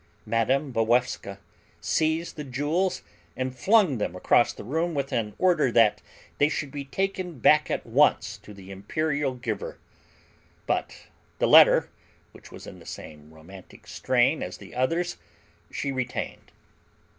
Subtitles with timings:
[0.25, 0.71] Mme.
[0.71, 1.37] Walewska
[1.79, 3.03] seized the jewels
[3.37, 6.01] and flung them across the room with an order that
[6.39, 9.77] they should be taken back at once to the imperial giver;
[10.65, 11.05] but
[11.37, 11.91] the letter,
[12.31, 15.17] which was in the same romantic strain as the others,
[15.69, 16.51] she retained.